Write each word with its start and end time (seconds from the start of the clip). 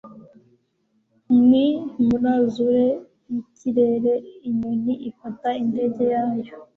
ni, 1.49 1.65
muri 2.05 2.27
azure 2.37 2.85
yikirere, 3.31 4.13
inyoni 4.47 4.93
ifata 5.09 5.47
indege 5.61 6.03
yayo 6.13 6.53